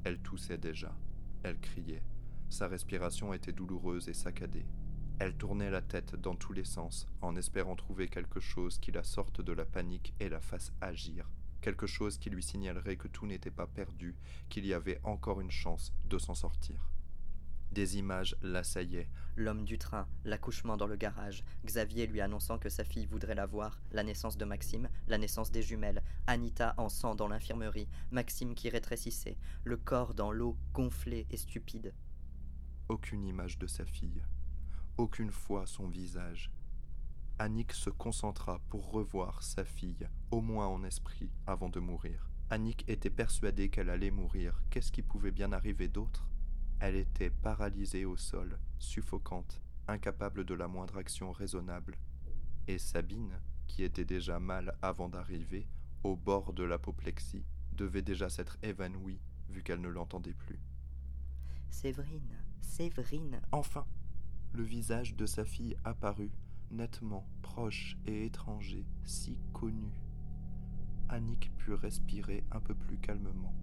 Elle 0.04 0.20
toussait 0.20 0.58
déjà. 0.58 0.94
Elle 1.44 1.58
criait. 1.58 2.04
Sa 2.50 2.68
respiration 2.68 3.34
était 3.34 3.54
douloureuse 3.54 4.10
et 4.10 4.14
saccadée. 4.14 4.66
Elle 5.20 5.36
tournait 5.36 5.72
la 5.72 5.82
tête 5.82 6.16
dans 6.16 6.36
tous 6.36 6.52
les 6.52 6.66
sens, 6.66 7.08
en 7.22 7.38
espérant 7.38 7.78
trouver 7.78 8.10
quelque 8.10 8.42
chose 8.42 8.78
qui 8.78 8.92
la 8.92 9.04
sorte 9.04 9.40
de 9.40 9.54
la 9.54 9.66
panique 9.66 10.14
et 10.20 10.28
la 10.28 10.42
fasse 10.42 10.74
agir, 10.82 11.30
quelque 11.62 11.88
chose 11.88 12.18
qui 12.18 12.30
lui 12.30 12.44
signalerait 12.44 12.98
que 12.98 13.08
tout 13.08 13.26
n'était 13.26 13.52
pas 13.52 13.68
perdu, 13.68 14.18
qu'il 14.50 14.66
y 14.66 14.74
avait 14.74 15.00
encore 15.06 15.40
une 15.40 15.52
chance 15.52 15.94
de 16.10 16.18
s'en 16.18 16.36
sortir. 16.36 16.90
Des 17.72 17.98
images 17.98 18.36
l'assaillaient. 18.42 19.10
L'homme 19.36 19.64
du 19.64 19.78
train, 19.78 20.08
l'accouchement 20.26 20.76
dans 20.76 20.88
le 20.88 20.96
garage, 20.96 21.44
Xavier 21.66 22.08
lui 22.08 22.20
annonçant 22.20 22.58
que 22.58 22.68
sa 22.70 22.84
fille 22.84 23.06
voudrait 23.06 23.36
la 23.36 23.46
voir, 23.46 23.80
la 23.92 24.04
naissance 24.04 24.38
de 24.38 24.46
Maxime, 24.46 24.90
la 25.08 25.18
naissance 25.18 25.52
des 25.52 25.62
jumelles, 25.62 26.02
Anita 26.28 26.74
en 26.78 26.90
sang 26.90 27.16
dans 27.16 27.28
l'infirmerie, 27.28 27.88
Maxime 28.12 28.56
qui 28.56 28.70
rétrécissait, 28.70 29.38
le 29.64 29.78
corps 29.78 30.14
dans 30.14 30.32
l'eau, 30.32 30.58
gonflé 30.74 31.28
et 31.30 31.38
stupide. 31.38 31.94
Aucune 32.90 33.24
image 33.24 33.60
de 33.60 33.68
sa 33.68 33.86
fille. 33.86 34.24
aucune 34.98 35.32
fois 35.32 35.66
son 35.66 35.88
visage. 35.88 36.52
Annick 37.38 37.72
se 37.72 37.90
concentra 37.90 38.60
pour 38.68 38.92
revoir 38.92 39.44
sa 39.44 39.64
fille, 39.64 40.10
au 40.32 40.42
moins 40.42 40.68
en 40.68 40.84
esprit, 40.84 41.32
avant 41.48 41.70
de 41.70 41.80
mourir. 41.80 42.30
Annick 42.50 42.84
était 42.90 43.10
persuadée 43.10 43.70
qu'elle 43.70 43.90
allait 43.90 44.12
mourir. 44.12 44.62
Qu'est-ce 44.70 44.92
qui 44.92 45.02
pouvait 45.02 45.32
bien 45.32 45.54
arriver 45.54 45.88
d'autre? 45.88 46.29
Elle 46.80 46.96
était 46.96 47.30
paralysée 47.30 48.06
au 48.06 48.16
sol, 48.16 48.58
suffocante, 48.78 49.62
incapable 49.88 50.46
de 50.46 50.54
la 50.54 50.68
moindre 50.68 50.98
action 50.98 51.32
raisonnable. 51.32 51.98
Et 52.68 52.78
Sabine, 52.78 53.42
qui 53.68 53.84
était 53.84 54.06
déjà 54.06 54.40
mal 54.40 54.78
avant 54.82 55.10
d'arriver, 55.10 55.68
au 56.04 56.16
bord 56.16 56.54
de 56.54 56.64
l'apoplexie, 56.64 57.46
devait 57.74 58.02
déjà 58.02 58.30
s'être 58.30 58.58
évanouie 58.64 59.20
vu 59.50 59.62
qu'elle 59.64 59.82
ne 59.82 59.90
l'entendait 59.90 60.34
plus. 60.34 60.60
Séverine, 61.70 62.38
Séverine. 62.62 63.42
Enfin, 63.52 63.86
le 64.54 64.64
visage 64.64 65.16
de 65.16 65.26
sa 65.26 65.44
fille 65.44 65.76
apparut, 65.84 66.32
nettement 66.72 67.28
proche 67.42 67.98
et 68.06 68.26
étranger, 68.26 68.86
si 69.04 69.38
connu. 69.54 69.92
Annick 71.10 71.52
put 71.58 71.74
respirer 71.74 72.44
un 72.52 72.60
peu 72.60 72.76
plus 72.76 72.98
calmement, 72.98 73.54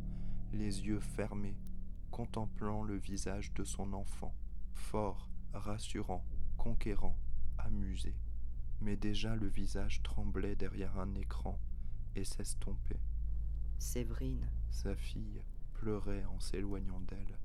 les 0.53 0.87
yeux 0.87 1.01
fermés, 1.01 1.57
contemplant 2.11 2.83
le 2.83 2.97
visage 2.97 3.53
de 3.55 3.65
son 3.65 3.93
enfant, 3.93 4.35
fort, 4.73 5.29
rassurant, 5.53 6.25
conquérant, 6.57 7.17
amusé. 7.59 8.15
Mais 8.81 8.97
déjà 8.97 9.35
le 9.37 9.47
visage 9.47 10.03
tremblait 10.03 10.57
derrière 10.57 10.99
un 10.99 11.15
écran 11.15 11.59
et 12.15 12.25
s'estompait. 12.25 13.01
Séverine. 13.79 14.49
Sa 14.71 14.95
fille 14.95 15.43
pleurait 15.75 16.25
en 16.25 16.41
s'éloignant 16.41 17.01
d'elle. 17.01 17.39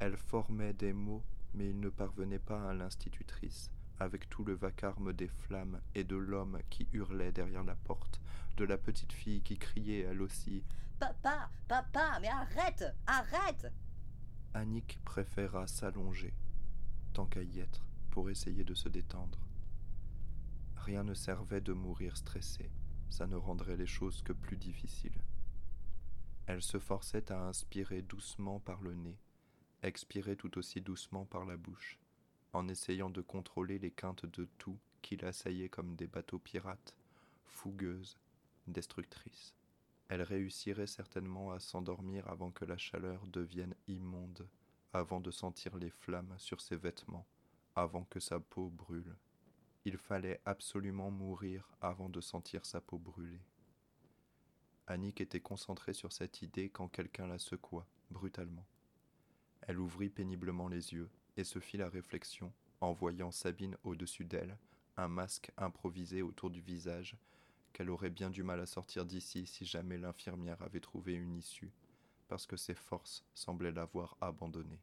Elle 0.00 0.16
formait 0.16 0.74
des 0.74 0.92
mots, 0.92 1.24
mais 1.54 1.70
il 1.70 1.80
ne 1.80 1.88
parvenait 1.88 2.38
pas 2.38 2.68
à 2.68 2.74
l'institutrice, 2.74 3.70
avec 3.98 4.28
tout 4.28 4.44
le 4.44 4.54
vacarme 4.54 5.12
des 5.12 5.28
flammes 5.28 5.80
et 5.94 6.04
de 6.04 6.16
l'homme 6.16 6.58
qui 6.70 6.86
hurlait 6.92 7.32
derrière 7.32 7.64
la 7.64 7.74
porte, 7.74 8.20
de 8.58 8.64
la 8.64 8.76
petite 8.76 9.12
fille 9.12 9.40
qui 9.40 9.56
criait 9.56 10.00
elle 10.00 10.20
aussi 10.20 10.64
Papa, 10.98 11.48
papa, 11.68 12.18
mais 12.20 12.28
arrête, 12.28 12.84
arrête 13.06 13.72
Annick 14.52 14.98
préféra 15.04 15.68
s'allonger, 15.68 16.34
tant 17.12 17.26
qu'à 17.26 17.44
y 17.44 17.60
être, 17.60 17.86
pour 18.10 18.30
essayer 18.30 18.64
de 18.64 18.74
se 18.74 18.88
détendre. 18.88 19.38
Rien 20.74 21.04
ne 21.04 21.14
servait 21.14 21.60
de 21.60 21.72
mourir 21.72 22.16
stressée, 22.16 22.72
ça 23.10 23.28
ne 23.28 23.36
rendrait 23.36 23.76
les 23.76 23.86
choses 23.86 24.22
que 24.22 24.32
plus 24.32 24.56
difficiles. 24.56 25.22
Elle 26.46 26.62
se 26.62 26.80
forçait 26.80 27.30
à 27.30 27.40
inspirer 27.40 28.02
doucement 28.02 28.58
par 28.58 28.80
le 28.80 28.94
nez, 28.94 29.20
expirer 29.84 30.34
tout 30.34 30.58
aussi 30.58 30.80
doucement 30.80 31.26
par 31.26 31.44
la 31.44 31.56
bouche, 31.56 32.00
en 32.52 32.66
essayant 32.66 33.10
de 33.10 33.20
contrôler 33.20 33.78
les 33.78 33.92
quintes 33.92 34.26
de 34.26 34.48
tout 34.58 34.80
qui 35.00 35.16
l'assaillaient 35.16 35.68
comme 35.68 35.94
des 35.94 36.08
bateaux 36.08 36.40
pirates, 36.40 36.96
fougueuses, 37.44 38.18
destructrices. 38.72 39.54
Elle 40.08 40.22
réussirait 40.22 40.86
certainement 40.86 41.52
à 41.52 41.60
s'endormir 41.60 42.28
avant 42.28 42.50
que 42.50 42.64
la 42.64 42.78
chaleur 42.78 43.26
devienne 43.26 43.74
immonde, 43.86 44.48
avant 44.92 45.20
de 45.20 45.30
sentir 45.30 45.76
les 45.76 45.90
flammes 45.90 46.34
sur 46.38 46.60
ses 46.60 46.76
vêtements, 46.76 47.26
avant 47.76 48.04
que 48.04 48.20
sa 48.20 48.40
peau 48.40 48.70
brûle. 48.70 49.16
Il 49.84 49.98
fallait 49.98 50.40
absolument 50.44 51.10
mourir 51.10 51.70
avant 51.80 52.08
de 52.08 52.20
sentir 52.20 52.64
sa 52.64 52.80
peau 52.80 52.98
brûler. 52.98 53.40
Annick 54.86 55.20
était 55.20 55.40
concentrée 55.40 55.92
sur 55.92 56.12
cette 56.12 56.40
idée 56.40 56.70
quand 56.70 56.88
quelqu'un 56.88 57.26
la 57.26 57.38
secoua, 57.38 57.86
brutalement. 58.10 58.66
Elle 59.62 59.78
ouvrit 59.78 60.08
péniblement 60.08 60.68
les 60.68 60.94
yeux 60.94 61.10
et 61.36 61.44
se 61.44 61.58
fit 61.58 61.76
la 61.76 61.90
réflexion, 61.90 62.52
en 62.80 62.92
voyant 62.92 63.30
Sabine 63.30 63.76
au-dessus 63.84 64.24
d'elle, 64.24 64.56
un 64.96 65.08
masque 65.08 65.52
improvisé 65.56 66.22
autour 66.22 66.50
du 66.50 66.60
visage, 66.60 67.16
qu'elle 67.72 67.90
aurait 67.90 68.10
bien 68.10 68.30
du 68.30 68.42
mal 68.42 68.60
à 68.60 68.66
sortir 68.66 69.04
d'ici 69.04 69.46
si 69.46 69.64
jamais 69.64 69.98
l'infirmière 69.98 70.60
avait 70.62 70.80
trouvé 70.80 71.14
une 71.14 71.36
issue, 71.36 71.72
parce 72.28 72.46
que 72.46 72.56
ses 72.56 72.74
forces 72.74 73.24
semblaient 73.34 73.72
l'avoir 73.72 74.16
abandonnée. 74.20 74.80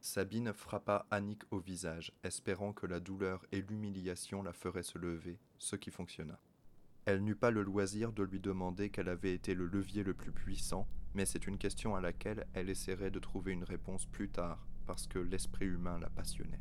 Sabine 0.00 0.52
frappa 0.52 1.06
Annick 1.10 1.42
au 1.50 1.58
visage, 1.58 2.12
espérant 2.22 2.72
que 2.74 2.86
la 2.86 3.00
douleur 3.00 3.46
et 3.50 3.62
l'humiliation 3.62 4.42
la 4.42 4.52
feraient 4.52 4.82
se 4.82 4.98
lever, 4.98 5.38
ce 5.58 5.74
qui 5.74 5.90
fonctionna. 5.90 6.38
Elle 7.04 7.24
n'eut 7.24 7.34
pas 7.34 7.50
le 7.50 7.62
loisir 7.62 8.12
de 8.12 8.22
lui 8.22 8.38
demander 8.38 8.90
quel 8.90 9.08
avait 9.08 9.32
été 9.32 9.54
le 9.54 9.66
levier 9.66 10.02
le 10.02 10.12
plus 10.12 10.30
puissant, 10.30 10.86
mais 11.14 11.24
c'est 11.24 11.46
une 11.46 11.56
question 11.56 11.96
à 11.96 12.00
laquelle 12.00 12.46
elle 12.52 12.68
essaierait 12.68 13.10
de 13.10 13.18
trouver 13.18 13.52
une 13.52 13.64
réponse 13.64 14.04
plus 14.06 14.28
tard, 14.28 14.66
parce 14.86 15.06
que 15.06 15.18
l'esprit 15.18 15.66
humain 15.66 15.98
la 15.98 16.10
passionnait. 16.10 16.60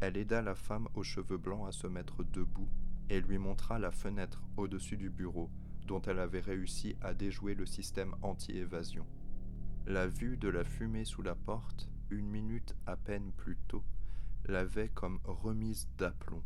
Elle 0.00 0.16
aida 0.16 0.42
la 0.42 0.54
femme 0.54 0.88
aux 0.94 1.02
cheveux 1.02 1.38
blancs 1.38 1.68
à 1.68 1.72
se 1.72 1.86
mettre 1.86 2.22
debout 2.24 2.68
et 3.10 3.20
lui 3.20 3.38
montra 3.38 3.78
la 3.78 3.90
fenêtre 3.90 4.42
au-dessus 4.56 4.96
du 4.96 5.10
bureau, 5.10 5.50
dont 5.86 6.02
elle 6.02 6.18
avait 6.18 6.40
réussi 6.40 6.96
à 7.00 7.14
déjouer 7.14 7.54
le 7.54 7.66
système 7.66 8.14
anti-évasion. 8.22 9.06
La 9.86 10.06
vue 10.06 10.36
de 10.36 10.48
la 10.48 10.64
fumée 10.64 11.04
sous 11.04 11.22
la 11.22 11.34
porte, 11.34 11.88
une 12.10 12.28
minute 12.28 12.76
à 12.86 12.96
peine 12.96 13.32
plus 13.32 13.56
tôt, 13.68 13.82
l'avait 14.44 14.90
comme 14.90 15.20
remise 15.24 15.88
d'aplomb, 15.96 16.42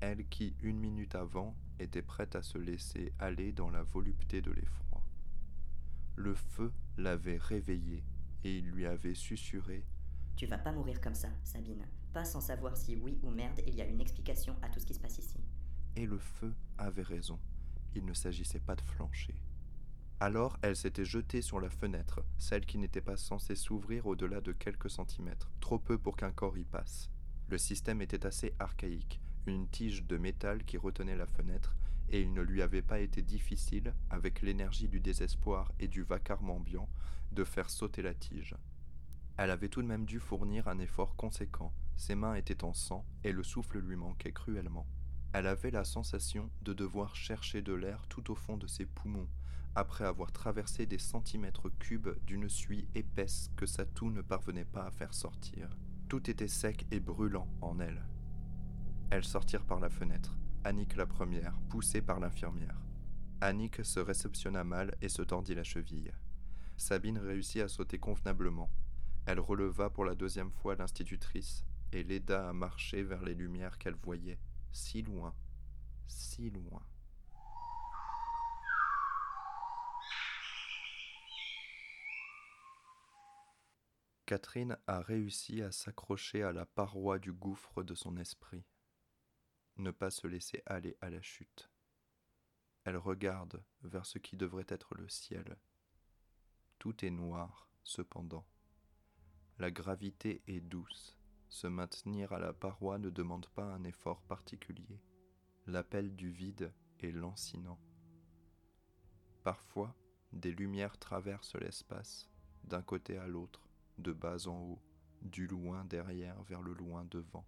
elle 0.00 0.26
qui, 0.28 0.54
une 0.62 0.78
minute 0.78 1.14
avant, 1.14 1.56
était 1.78 2.02
prête 2.02 2.36
à 2.36 2.42
se 2.42 2.58
laisser 2.58 3.12
aller 3.18 3.52
dans 3.52 3.70
la 3.70 3.82
volupté 3.82 4.42
de 4.42 4.50
l'effroi. 4.50 5.02
Le 6.16 6.34
feu 6.34 6.72
l'avait 6.96 7.38
réveillée 7.38 8.04
et 8.44 8.58
il 8.58 8.70
lui 8.70 8.86
avait 8.86 9.14
susurré 9.14 9.84
Tu 10.36 10.46
vas 10.46 10.58
pas 10.58 10.72
mourir 10.72 11.00
comme 11.00 11.14
ça, 11.14 11.28
Sabine. 11.44 11.86
Pas 12.12 12.24
sans 12.24 12.40
savoir 12.40 12.76
si 12.76 12.96
oui 12.96 13.18
ou 13.22 13.30
merde 13.30 13.60
il 13.66 13.74
y 13.74 13.82
a 13.82 13.86
une 13.86 14.00
explication 14.00 14.56
à 14.62 14.68
tout 14.68 14.80
ce 14.80 14.86
qui 14.86 14.94
se 14.94 15.00
passe 15.00 15.18
ici. 15.18 15.38
Et 15.96 16.06
le 16.06 16.18
feu 16.18 16.52
avait 16.76 17.02
raison. 17.02 17.38
Il 17.94 18.04
ne 18.04 18.14
s'agissait 18.14 18.60
pas 18.60 18.74
de 18.74 18.82
flancher. 18.82 19.34
Alors 20.20 20.56
elle 20.62 20.76
s'était 20.76 21.04
jetée 21.04 21.42
sur 21.42 21.60
la 21.60 21.70
fenêtre, 21.70 22.24
celle 22.38 22.66
qui 22.66 22.78
n'était 22.78 23.00
pas 23.00 23.16
censée 23.16 23.56
s'ouvrir 23.56 24.06
au-delà 24.06 24.40
de 24.40 24.52
quelques 24.52 24.90
centimètres, 24.90 25.50
trop 25.60 25.78
peu 25.78 25.98
pour 25.98 26.16
qu'un 26.16 26.32
corps 26.32 26.56
y 26.56 26.64
passe. 26.64 27.10
Le 27.48 27.58
système 27.58 28.00
était 28.00 28.26
assez 28.26 28.54
archaïque, 28.58 29.20
une 29.46 29.68
tige 29.68 30.04
de 30.04 30.16
métal 30.16 30.64
qui 30.64 30.78
retenait 30.78 31.16
la 31.16 31.26
fenêtre, 31.26 31.76
et 32.08 32.22
il 32.22 32.32
ne 32.32 32.42
lui 32.42 32.62
avait 32.62 32.82
pas 32.82 33.00
été 33.00 33.22
difficile, 33.22 33.94
avec 34.08 34.40
l'énergie 34.40 34.88
du 34.88 35.00
désespoir 35.00 35.72
et 35.78 35.88
du 35.88 36.02
vacarme 36.02 36.50
ambiant, 36.50 36.88
de 37.32 37.44
faire 37.44 37.70
sauter 37.70 38.02
la 38.02 38.14
tige. 38.14 38.54
Elle 39.36 39.50
avait 39.50 39.68
tout 39.68 39.82
de 39.82 39.86
même 39.86 40.04
dû 40.04 40.20
fournir 40.20 40.68
un 40.68 40.78
effort 40.78 41.16
conséquent, 41.16 41.72
ses 41.96 42.14
mains 42.14 42.34
étaient 42.34 42.64
en 42.64 42.72
sang, 42.72 43.04
et 43.24 43.32
le 43.32 43.42
souffle 43.42 43.78
lui 43.78 43.96
manquait 43.96 44.32
cruellement. 44.32 44.86
Elle 45.32 45.46
avait 45.46 45.70
la 45.70 45.84
sensation 45.84 46.50
de 46.62 46.72
devoir 46.72 47.16
chercher 47.16 47.60
de 47.60 47.72
l'air 47.72 48.06
tout 48.08 48.30
au 48.30 48.34
fond 48.34 48.56
de 48.56 48.68
ses 48.68 48.86
poumons, 48.86 49.28
après 49.74 50.04
avoir 50.04 50.30
traversé 50.30 50.86
des 50.86 50.98
centimètres 50.98 51.68
cubes 51.80 52.16
d'une 52.24 52.48
suie 52.48 52.86
épaisse 52.94 53.50
que 53.56 53.66
sa 53.66 53.84
toux 53.84 54.10
ne 54.10 54.22
parvenait 54.22 54.64
pas 54.64 54.86
à 54.86 54.92
faire 54.92 55.14
sortir. 55.14 55.76
Tout 56.08 56.30
était 56.30 56.48
sec 56.48 56.86
et 56.92 57.00
brûlant 57.00 57.48
en 57.60 57.80
elle. 57.80 58.04
Elles 59.10 59.24
sortirent 59.24 59.66
par 59.66 59.80
la 59.80 59.90
fenêtre, 59.90 60.38
Annick 60.62 60.96
la 60.96 61.06
première, 61.06 61.58
poussée 61.68 62.00
par 62.00 62.20
l'infirmière. 62.20 62.80
Annick 63.40 63.84
se 63.84 64.00
réceptionna 64.00 64.64
mal 64.64 64.94
et 65.02 65.08
se 65.08 65.22
tordit 65.22 65.54
la 65.54 65.64
cheville. 65.64 66.12
Sabine 66.76 67.18
réussit 67.18 67.62
à 67.62 67.68
sauter 67.68 67.98
convenablement. 67.98 68.70
Elle 69.26 69.40
releva 69.40 69.90
pour 69.90 70.04
la 70.04 70.14
deuxième 70.14 70.50
fois 70.50 70.76
l'institutrice 70.76 71.64
et 71.92 72.02
l'aida 72.02 72.48
à 72.48 72.52
marcher 72.52 73.02
vers 73.02 73.22
les 73.22 73.34
lumières 73.34 73.78
qu'elle 73.78 73.94
voyait, 73.94 74.38
si 74.72 75.02
loin, 75.02 75.34
si 76.06 76.50
loin. 76.50 76.82
Catherine 84.26 84.78
a 84.86 85.00
réussi 85.00 85.62
à 85.62 85.70
s'accrocher 85.70 86.42
à 86.42 86.52
la 86.52 86.66
paroi 86.66 87.18
du 87.18 87.32
gouffre 87.32 87.82
de 87.82 87.94
son 87.94 88.16
esprit 88.16 88.64
ne 89.76 89.90
pas 89.90 90.10
se 90.10 90.26
laisser 90.26 90.62
aller 90.66 90.96
à 91.00 91.10
la 91.10 91.22
chute. 91.22 91.70
Elle 92.84 92.96
regarde 92.96 93.64
vers 93.82 94.06
ce 94.06 94.18
qui 94.18 94.36
devrait 94.36 94.66
être 94.68 94.94
le 94.94 95.08
ciel. 95.08 95.56
Tout 96.78 97.04
est 97.04 97.10
noir, 97.10 97.68
cependant. 97.82 98.46
La 99.58 99.70
gravité 99.70 100.42
est 100.46 100.60
douce. 100.60 101.18
Se 101.48 101.66
maintenir 101.66 102.32
à 102.32 102.38
la 102.38 102.52
paroi 102.52 102.98
ne 102.98 103.10
demande 103.10 103.46
pas 103.48 103.64
un 103.64 103.84
effort 103.84 104.22
particulier. 104.22 105.00
L'appel 105.66 106.14
du 106.16 106.30
vide 106.30 106.72
est 107.00 107.12
lancinant. 107.12 107.78
Parfois, 109.42 109.94
des 110.32 110.52
lumières 110.52 110.98
traversent 110.98 111.56
l'espace, 111.56 112.28
d'un 112.64 112.82
côté 112.82 113.16
à 113.18 113.26
l'autre, 113.26 113.68
de 113.98 114.12
bas 114.12 114.48
en 114.48 114.58
haut, 114.58 114.82
du 115.22 115.46
loin 115.46 115.84
derrière 115.84 116.42
vers 116.42 116.62
le 116.62 116.72
loin 116.72 117.04
devant 117.04 117.46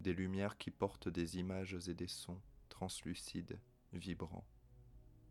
des 0.00 0.12
lumières 0.12 0.58
qui 0.58 0.70
portent 0.70 1.08
des 1.08 1.38
images 1.38 1.88
et 1.88 1.94
des 1.94 2.08
sons 2.08 2.40
translucides, 2.68 3.58
vibrants. 3.92 4.46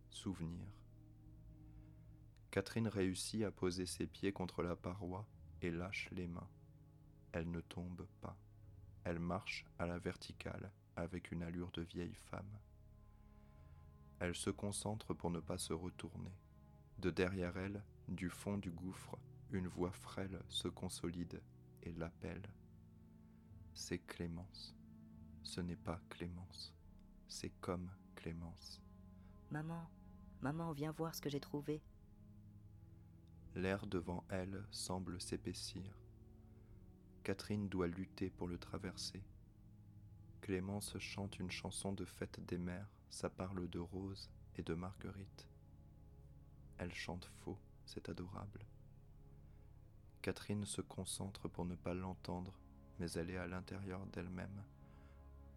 Souvenirs. 0.09 0.73
Catherine 2.51 2.87
réussit 2.87 3.43
à 3.43 3.51
poser 3.51 3.85
ses 3.85 4.07
pieds 4.07 4.31
contre 4.31 4.63
la 4.63 4.75
paroi 4.75 5.27
et 5.61 5.71
lâche 5.71 6.09
les 6.11 6.27
mains. 6.27 6.49
Elle 7.31 7.49
ne 7.51 7.61
tombe 7.61 8.05
pas. 8.21 8.37
Elle 9.03 9.19
marche 9.19 9.65
à 9.77 9.85
la 9.85 9.99
verticale 9.99 10.71
avec 10.95 11.31
une 11.31 11.43
allure 11.43 11.71
de 11.71 11.81
vieille 11.81 12.15
femme. 12.15 12.59
Elle 14.19 14.35
se 14.35 14.49
concentre 14.49 15.13
pour 15.13 15.29
ne 15.29 15.39
pas 15.39 15.57
se 15.57 15.73
retourner. 15.73 16.33
De 16.99 17.11
derrière 17.11 17.57
elle, 17.57 17.83
du 18.07 18.29
fond 18.29 18.57
du 18.57 18.71
gouffre, 18.71 19.17
une 19.51 19.67
voix 19.67 19.91
frêle 19.91 20.41
se 20.47 20.67
consolide 20.67 21.41
et 21.83 21.91
l'appelle. 21.93 22.49
C'est 23.73 23.99
Clémence. 23.99 24.75
Ce 25.43 25.61
n'est 25.61 25.75
pas 25.75 25.99
Clémence. 26.09 26.73
C'est 27.27 27.53
comme 27.61 27.91
Clémence. 28.15 28.81
Maman, 29.51 29.89
maman, 30.41 30.71
viens 30.71 30.91
voir 30.91 31.13
ce 31.13 31.21
que 31.21 31.29
j'ai 31.29 31.39
trouvé. 31.39 31.81
L'air 33.55 33.87
devant 33.87 34.25
elle 34.29 34.65
semble 34.69 35.21
s'épaissir. 35.21 35.97
Catherine 37.23 37.69
doit 37.69 37.87
lutter 37.87 38.29
pour 38.29 38.47
le 38.47 38.57
traverser. 38.57 39.23
Clémence 40.41 40.97
chante 40.99 41.39
une 41.39 41.49
chanson 41.49 41.93
de 41.93 42.03
fête 42.03 42.45
des 42.45 42.57
mères, 42.57 42.91
ça 43.09 43.29
parle 43.29 43.69
de 43.69 43.79
roses 43.79 44.29
et 44.57 44.61
de 44.61 44.73
marguerite. 44.73 45.47
Elle 46.77 46.93
chante 46.93 47.25
faux, 47.39 47.57
c'est 47.85 48.09
adorable. 48.09 48.65
Catherine 50.21 50.65
se 50.65 50.81
concentre 50.81 51.47
pour 51.47 51.63
ne 51.63 51.75
pas 51.75 51.93
l'entendre, 51.93 52.59
mais 52.99 53.09
elle 53.13 53.29
est 53.29 53.37
à 53.37 53.47
l'intérieur 53.47 54.05
d'elle-même. 54.07 54.63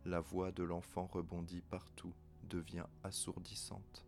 La 0.05 0.21
voix 0.21 0.53
de 0.53 0.63
l'enfant 0.63 1.07
rebondit 1.07 1.63
partout, 1.63 2.15
devient 2.45 2.87
assourdissante. 3.03 4.07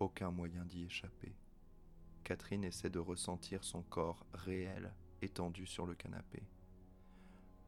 Aucun 0.00 0.30
moyen 0.30 0.66
d'y 0.66 0.84
échapper. 0.84 1.34
Catherine 2.26 2.64
essaie 2.64 2.90
de 2.90 2.98
ressentir 2.98 3.62
son 3.62 3.82
corps 3.82 4.26
réel 4.34 4.92
étendu 5.22 5.64
sur 5.64 5.86
le 5.86 5.94
canapé. 5.94 6.42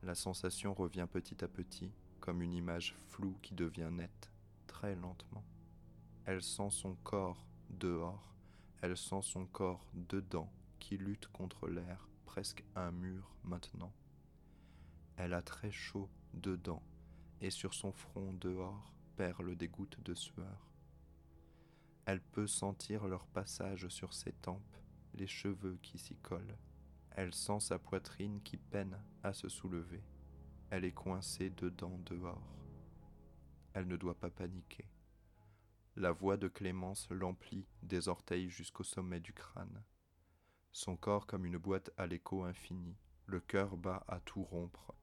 La 0.02 0.16
sensation 0.16 0.74
revient 0.74 1.06
petit 1.08 1.44
à 1.44 1.46
petit, 1.46 1.92
comme 2.18 2.42
une 2.42 2.54
image 2.54 2.96
floue 3.06 3.38
qui 3.40 3.54
devient 3.54 3.90
nette, 3.92 4.32
très 4.66 4.96
lentement. 4.96 5.44
Elle 6.24 6.42
sent 6.42 6.70
son 6.70 6.96
corps 7.04 7.46
dehors, 7.70 8.34
elle 8.82 8.96
sent 8.96 9.22
son 9.22 9.46
corps 9.46 9.86
dedans, 9.94 10.50
qui 10.80 10.96
lutte 10.96 11.28
contre 11.28 11.68
l'air, 11.68 12.08
presque 12.26 12.64
un 12.74 12.90
mur 12.90 13.36
maintenant. 13.44 13.92
Elle 15.18 15.34
a 15.34 15.42
très 15.42 15.70
chaud 15.70 16.08
dedans, 16.34 16.82
et 17.40 17.50
sur 17.50 17.74
son 17.74 17.92
front 17.92 18.32
dehors 18.32 18.92
perlent 19.14 19.54
des 19.54 19.68
gouttes 19.68 20.02
de 20.02 20.14
sueur. 20.14 20.67
Elle 22.08 22.22
peut 22.22 22.46
sentir 22.46 23.06
leur 23.06 23.26
passage 23.26 23.86
sur 23.88 24.14
ses 24.14 24.32
tempes, 24.32 24.78
les 25.12 25.26
cheveux 25.26 25.78
qui 25.82 25.98
s'y 25.98 26.16
collent. 26.16 26.56
Elle 27.10 27.34
sent 27.34 27.60
sa 27.60 27.78
poitrine 27.78 28.40
qui 28.40 28.56
peine 28.56 28.98
à 29.22 29.34
se 29.34 29.50
soulever. 29.50 30.02
Elle 30.70 30.86
est 30.86 30.92
coincée 30.92 31.50
dedans 31.50 32.00
dehors. 32.06 32.56
Elle 33.74 33.86
ne 33.88 33.96
doit 33.98 34.18
pas 34.18 34.30
paniquer. 34.30 34.88
La 35.96 36.10
voix 36.10 36.38
de 36.38 36.48
Clémence 36.48 37.10
l'emplit 37.10 37.66
des 37.82 38.08
orteils 38.08 38.48
jusqu'au 38.48 38.84
sommet 38.84 39.20
du 39.20 39.34
crâne. 39.34 39.84
Son 40.72 40.96
corps 40.96 41.26
comme 41.26 41.44
une 41.44 41.58
boîte 41.58 41.90
à 41.98 42.06
l'écho 42.06 42.42
infini, 42.42 42.96
le 43.26 43.40
cœur 43.40 43.76
bat 43.76 44.02
à 44.08 44.18
tout 44.20 44.44
rompre. 44.44 44.94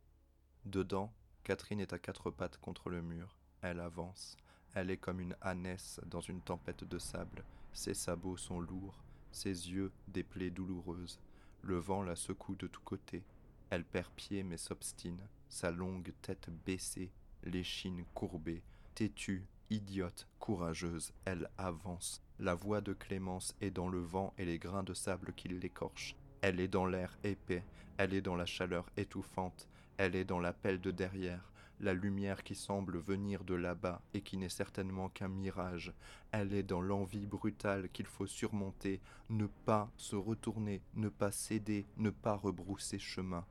Dedans, 0.65 1.13
Catherine 1.43 1.81
est 1.81 1.93
à 1.93 1.99
quatre 1.99 2.31
pattes 2.31 2.57
contre 2.57 2.89
le 2.89 3.03
mur. 3.03 3.37
Elle 3.61 3.79
avance. 3.79 4.37
Elle 4.75 4.91
est 4.91 4.97
comme 4.97 5.21
une 5.21 5.35
ânesse 5.41 6.01
dans 6.05 6.19
une 6.19 6.41
tempête 6.41 6.83
de 6.83 6.99
sable. 6.99 7.43
Ses 7.71 7.93
sabots 7.93 8.37
sont 8.37 8.59
lourds, 8.59 9.01
ses 9.31 9.71
yeux 9.71 9.91
des 10.09 10.23
plaies 10.23 10.51
douloureuses. 10.51 11.19
Le 11.61 11.77
vent 11.77 12.03
la 12.03 12.17
secoue 12.17 12.55
de 12.55 12.67
tous 12.67 12.81
côtés. 12.81 13.23
Elle 13.69 13.85
perd 13.85 14.11
pied 14.11 14.43
mais 14.43 14.57
s'obstine, 14.57 15.21
sa 15.49 15.71
longue 15.71 16.11
tête 16.21 16.49
baissée, 16.65 17.09
l'échine 17.43 18.03
courbée, 18.13 18.61
têtue, 18.93 19.45
idiote, 19.69 20.27
courageuse, 20.39 21.13
elle 21.23 21.49
avance. 21.57 22.21
La 22.39 22.53
voix 22.53 22.81
de 22.81 22.93
Clémence 22.93 23.55
est 23.61 23.71
dans 23.71 23.87
le 23.87 23.99
vent 23.99 24.33
et 24.37 24.45
les 24.45 24.59
grains 24.59 24.83
de 24.83 24.93
sable 24.93 25.33
qui 25.33 25.47
l'écorchent. 25.47 26.15
Elle 26.41 26.59
est 26.59 26.67
dans 26.67 26.85
l'air 26.85 27.17
épais, 27.23 27.63
elle 27.97 28.13
est 28.13 28.21
dans 28.21 28.35
la 28.35 28.45
chaleur 28.45 28.85
étouffante, 28.97 29.67
elle 29.97 30.15
est 30.15 30.25
dans 30.25 30.39
l'appel 30.39 30.81
de 30.81 30.91
derrière, 30.91 31.49
la 31.79 31.93
lumière 31.93 32.43
qui 32.43 32.55
semble 32.55 32.97
venir 32.97 33.43
de 33.43 33.53
là-bas 33.53 34.01
et 34.13 34.21
qui 34.21 34.37
n'est 34.37 34.49
certainement 34.49 35.09
qu'un 35.09 35.27
mirage. 35.27 35.93
Elle 36.31 36.53
est 36.53 36.63
dans 36.63 36.81
l'envie 36.81 37.25
brutale 37.25 37.89
qu'il 37.89 38.05
faut 38.05 38.27
surmonter, 38.27 39.01
ne 39.29 39.47
pas 39.47 39.91
se 39.97 40.15
retourner, 40.15 40.81
ne 40.95 41.09
pas 41.09 41.31
céder, 41.31 41.85
ne 41.97 42.09
pas 42.09 42.35
rebrousser 42.35 42.99
chemin. 42.99 43.45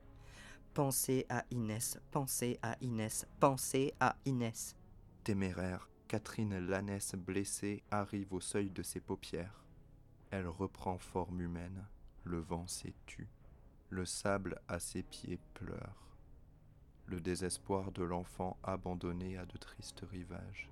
Pensez 0.73 1.25
à 1.29 1.45
Inès, 1.51 1.99
pensez 2.11 2.59
à 2.61 2.75
Inès, 2.81 3.25
pensez 3.39 3.93
à 3.99 4.15
Inès. 4.25 4.75
Téméraire, 5.23 5.89
Catherine 6.07 6.59
Lanès 6.59 7.15
blessée 7.15 7.83
arrive 7.91 8.33
au 8.33 8.41
seuil 8.41 8.69
de 8.69 8.83
ses 8.83 8.99
paupières. 8.99 9.63
Elle 10.31 10.47
reprend 10.47 10.97
forme 10.97 11.41
humaine, 11.41 11.85
le 12.23 12.39
vent 12.39 12.67
s'est 12.67 12.95
tu, 13.05 13.27
le 13.89 14.05
sable 14.05 14.59
à 14.67 14.79
ses 14.79 15.03
pieds 15.03 15.39
pleure 15.53 16.04
le 17.07 17.19
désespoir 17.19 17.91
de 17.91 18.03
l'enfant 18.03 18.57
abandonné 18.63 19.37
à 19.37 19.45
de 19.45 19.57
tristes 19.57 20.03
rivages. 20.09 20.69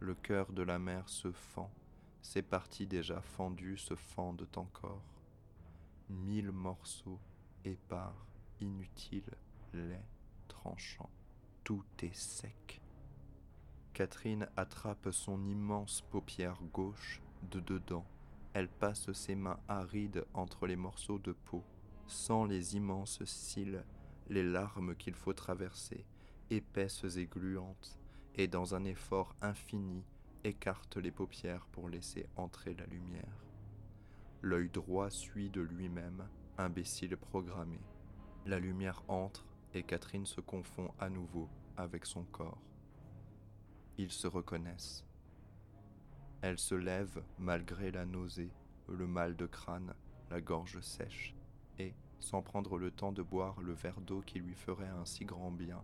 Le 0.00 0.14
cœur 0.14 0.52
de 0.52 0.62
la 0.62 0.78
mère 0.78 1.08
se 1.08 1.32
fend, 1.32 1.70
ses 2.22 2.42
parties 2.42 2.86
déjà 2.86 3.20
fendues 3.20 3.78
se 3.78 3.94
fendent 3.94 4.48
encore. 4.56 5.02
Mille 6.08 6.52
morceaux 6.52 7.20
épars, 7.64 8.26
inutiles, 8.60 9.36
laids, 9.72 10.04
tranchants, 10.48 11.10
tout 11.64 11.84
est 12.02 12.14
sec. 12.14 12.80
Catherine 13.92 14.48
attrape 14.56 15.08
son 15.10 15.44
immense 15.44 16.02
paupière 16.10 16.60
gauche 16.72 17.22
de 17.50 17.60
dedans. 17.60 18.04
Elle 18.52 18.68
passe 18.68 19.10
ses 19.12 19.34
mains 19.34 19.58
arides 19.68 20.24
entre 20.34 20.66
les 20.66 20.76
morceaux 20.76 21.18
de 21.18 21.32
peau, 21.32 21.62
sans 22.06 22.44
les 22.44 22.76
immenses 22.76 23.24
cils 23.24 23.84
les 24.28 24.42
larmes 24.42 24.94
qu'il 24.96 25.14
faut 25.14 25.32
traverser, 25.32 26.04
épaisses 26.50 27.16
et 27.16 27.26
gluantes, 27.26 27.98
et 28.34 28.48
dans 28.48 28.74
un 28.74 28.84
effort 28.84 29.34
infini 29.40 30.04
écarte 30.44 30.96
les 30.96 31.10
paupières 31.10 31.66
pour 31.72 31.88
laisser 31.88 32.28
entrer 32.36 32.74
la 32.74 32.86
lumière. 32.86 33.44
L'œil 34.42 34.68
droit 34.68 35.10
suit 35.10 35.50
de 35.50 35.60
lui-même, 35.60 36.28
imbécile 36.58 37.16
programmé. 37.16 37.80
La 38.44 38.58
lumière 38.60 39.02
entre 39.08 39.44
et 39.74 39.82
Catherine 39.82 40.26
se 40.26 40.40
confond 40.40 40.90
à 40.98 41.08
nouveau 41.08 41.48
avec 41.76 42.06
son 42.06 42.24
corps. 42.24 42.62
Ils 43.98 44.12
se 44.12 44.26
reconnaissent. 44.26 45.04
Elle 46.42 46.58
se 46.58 46.74
lève 46.74 47.22
malgré 47.38 47.90
la 47.90 48.06
nausée, 48.06 48.52
le 48.88 49.06
mal 49.06 49.36
de 49.36 49.46
crâne, 49.46 49.94
la 50.30 50.40
gorge 50.40 50.80
sèche, 50.80 51.34
sans 52.26 52.42
prendre 52.42 52.76
le 52.76 52.90
temps 52.90 53.12
de 53.12 53.22
boire 53.22 53.60
le 53.60 53.72
verre 53.72 54.00
d'eau 54.00 54.20
qui 54.20 54.40
lui 54.40 54.56
ferait 54.56 54.88
un 54.88 55.04
si 55.04 55.24
grand 55.24 55.52
bien, 55.52 55.80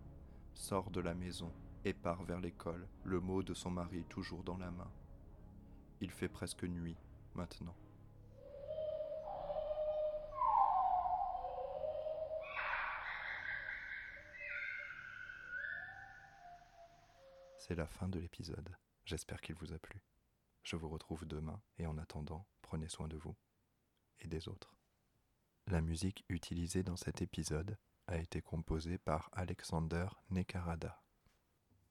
sort 0.55 0.90
de 0.90 1.00
la 1.00 1.14
maison 1.14 1.52
et 1.85 1.92
part 1.92 2.24
vers 2.24 2.40
l'école, 2.40 2.88
le 3.05 3.20
mot 3.20 3.44
de 3.44 3.55
son 3.55 3.70
mari 3.70 4.05
toujours 4.09 4.42
dans 4.42 4.57
la 4.57 4.72
main. 4.72 4.90
Il 6.00 6.11
fait 6.11 6.28
presque 6.28 6.64
nuit 6.64 6.96
maintenant. 7.37 7.76
C'est 17.57 17.76
la 17.76 17.87
fin 17.87 18.09
de 18.09 18.18
l'épisode. 18.18 18.76
J'espère 19.05 19.40
qu'il 19.40 19.55
vous 19.55 19.72
a 19.72 19.78
plu. 19.78 20.02
Je 20.64 20.74
vous 20.74 20.88
retrouve 20.88 21.24
demain 21.24 21.62
et 21.78 21.87
en 21.87 21.98
attendant, 21.98 22.44
prenez 22.62 22.88
soin 22.88 23.07
de 23.07 23.16
vous 23.16 23.37
et 24.18 24.26
des 24.26 24.48
autres. 24.48 24.74
La 25.66 25.81
musique 25.81 26.25
utilisée 26.29 26.83
dans 26.83 26.96
cet 26.96 27.22
épisode 27.22 27.79
a 28.07 28.18
été 28.18 28.42
composée 28.42 28.98
par 28.98 29.31
Alexander 29.33 30.07
Nekarada. 30.31 31.02